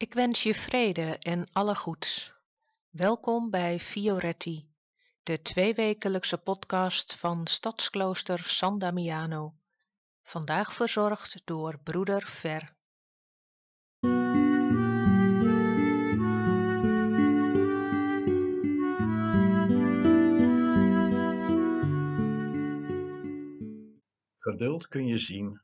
[0.00, 2.34] Ik wens je vrede en alle goeds.
[2.90, 4.68] Welkom bij Fioretti,
[5.22, 9.54] de tweewekelijkse podcast van Stadsklooster San Damiano.
[10.22, 12.74] Vandaag verzorgd door broeder Ver.
[24.38, 25.60] Geduld kun je zien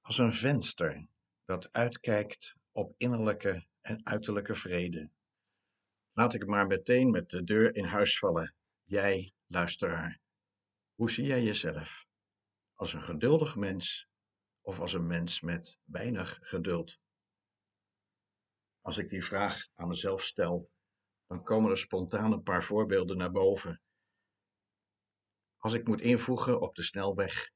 [0.00, 1.06] als een venster
[1.44, 5.10] dat uitkijkt op innerlijke en uiterlijke vrede.
[6.12, 8.54] Laat ik maar meteen met de deur in huis vallen.
[8.84, 10.20] Jij, luisteraar,
[10.94, 12.06] hoe zie jij jezelf?
[12.74, 14.08] Als een geduldig mens
[14.60, 16.98] of als een mens met weinig geduld?
[18.80, 20.70] Als ik die vraag aan mezelf stel,
[21.26, 23.80] dan komen er spontaan een paar voorbeelden naar boven.
[25.56, 27.50] Als ik moet invoegen op de snelweg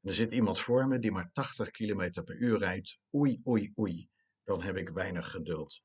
[0.00, 4.08] er zit iemand voor me die maar 80 km per uur rijdt, oei, oei, oei,
[4.50, 5.82] dan heb ik weinig geduld.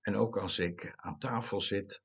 [0.00, 2.02] En ook als ik aan tafel zit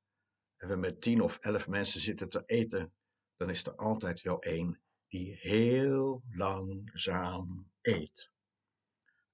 [0.56, 2.94] en we met 10 of 11 mensen zitten te eten,
[3.36, 8.30] dan is er altijd wel één die heel langzaam eet.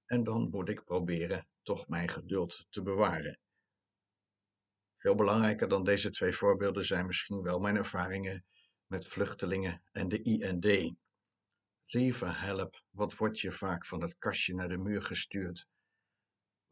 [0.05, 3.39] En dan moet ik proberen toch mijn geduld te bewaren.
[4.97, 8.45] Veel belangrijker dan deze twee voorbeelden zijn misschien wel mijn ervaringen
[8.87, 10.95] met vluchtelingen en de IND.
[11.85, 15.71] Lieve help, wat word je vaak van het kastje naar de muur gestuurd?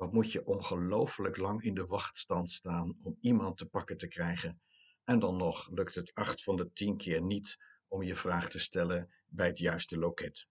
[0.02, 4.61] Wat moet je ongelooflijk lang in de wachtstand staan om iemand te pakken te krijgen?
[5.03, 7.57] En dan nog lukt het acht van de tien keer niet
[7.88, 10.47] om je vraag te stellen bij het juiste loket.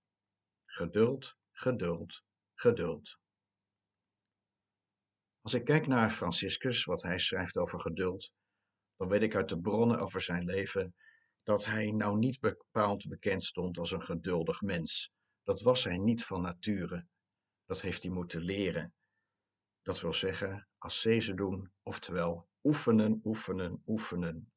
[0.64, 3.18] Geduld, geduld, geduld.
[5.40, 8.32] Als ik kijk naar Franciscus, wat hij schrijft over geduld,
[8.96, 10.94] dan weet ik uit de bronnen over zijn leven
[11.42, 15.12] dat hij nou niet bepaald bekend stond als een geduldig mens.
[15.42, 17.06] Dat was hij niet van nature.
[17.64, 18.94] Dat heeft hij moeten leren.
[19.82, 24.52] Dat wil zeggen, ascese doen, oftewel oefenen, oefenen, oefenen.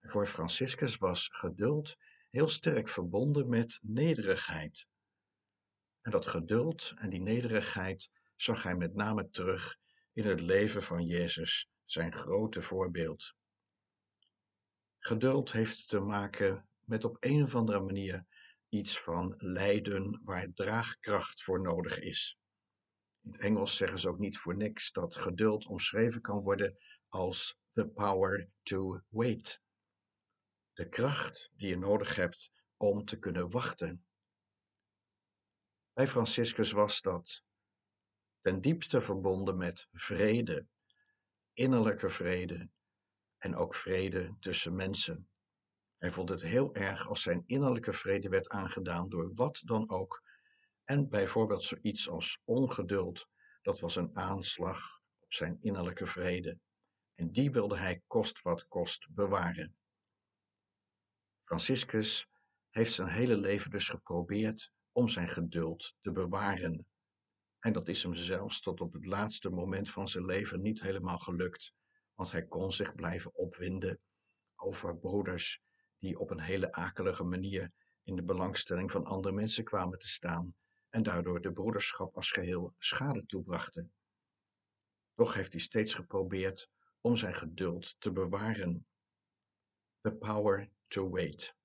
[0.00, 1.96] Voor Franciscus was geduld
[2.30, 4.88] heel sterk verbonden met nederigheid.
[6.00, 9.78] En dat geduld en die nederigheid zag hij met name terug
[10.12, 13.34] in het leven van Jezus, zijn grote voorbeeld.
[14.98, 18.26] Geduld heeft te maken met op een of andere manier
[18.68, 22.38] iets van lijden waar draagkracht voor nodig is.
[23.22, 26.78] In het Engels zeggen ze ook niet voor niks dat geduld omschreven kan worden
[27.08, 29.60] als the power to wait.
[30.72, 34.04] De kracht die je nodig hebt om te kunnen wachten.
[35.92, 37.44] Bij Franciscus was dat
[38.40, 40.66] ten diepste verbonden met vrede,
[41.52, 42.70] innerlijke vrede,
[43.38, 45.28] en ook vrede tussen mensen.
[45.98, 50.22] Hij vond het heel erg als zijn innerlijke vrede werd aangedaan door wat dan ook.
[50.92, 53.28] En bijvoorbeeld zoiets als ongeduld,
[53.62, 56.58] dat was een aanslag op zijn innerlijke vrede.
[57.14, 59.76] En die wilde hij kost wat kost bewaren.
[61.44, 62.28] Franciscus
[62.70, 66.86] heeft zijn hele leven dus geprobeerd om zijn geduld te bewaren.
[67.58, 71.18] En dat is hem zelfs tot op het laatste moment van zijn leven niet helemaal
[71.18, 71.72] gelukt
[72.14, 74.00] want hij kon zich blijven opwinden
[74.54, 75.62] over broeders
[75.98, 77.72] die op een hele akelige manier
[78.02, 80.54] in de belangstelling van andere mensen kwamen te staan
[80.92, 83.92] en daardoor de broederschap als geheel schade toebrachten.
[85.14, 86.70] Toch heeft hij steeds geprobeerd
[87.00, 88.86] om zijn geduld te bewaren.
[90.00, 91.56] The power to wait.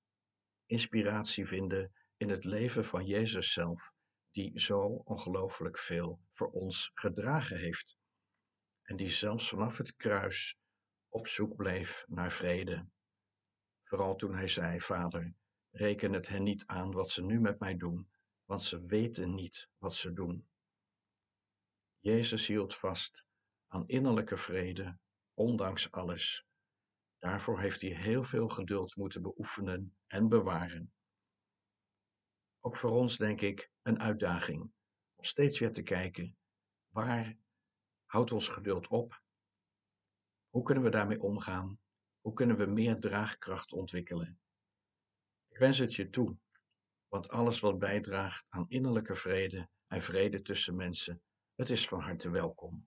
[0.66, 3.92] Inspiratie vinden in het leven van Jezus zelf,
[4.30, 7.96] die zo ongelooflijk veel voor ons gedragen heeft
[8.82, 10.58] en die zelfs vanaf het kruis
[11.08, 12.86] op zoek bleef naar vrede.
[13.84, 15.34] Vooral toen hij zei: Vader,
[15.70, 18.08] reken het hen niet aan wat ze nu met mij doen,
[18.48, 20.48] want ze weten niet wat ze doen.
[21.98, 23.24] Jezus hield vast
[23.66, 24.98] aan innerlijke vrede,
[25.34, 26.46] ondanks alles.
[27.18, 30.92] Daarvoor heeft hij heel veel geduld moeten beoefenen en bewaren.
[32.60, 34.72] Ook voor ons, denk ik, een uitdaging
[35.14, 36.36] om steeds weer te kijken
[36.88, 37.36] waar
[38.04, 39.22] houdt ons geduld op?
[40.48, 41.80] Hoe kunnen we daarmee omgaan?
[42.20, 44.40] Hoe kunnen we meer draagkracht ontwikkelen?
[45.48, 46.38] Ik wens het je toe,
[47.08, 51.22] want alles wat bijdraagt aan innerlijke vrede en vrede tussen mensen,
[51.54, 52.86] het is van harte welkom.